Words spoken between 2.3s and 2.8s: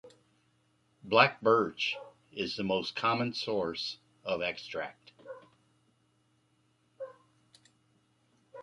is the